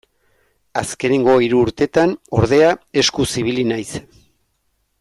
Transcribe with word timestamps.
Azkenengo 0.79 1.35
hiru 1.47 1.59
urtetan, 1.65 2.15
ordea, 2.39 2.73
eskuz 3.03 3.29
ibili 3.43 3.67
naiz. 3.73 3.91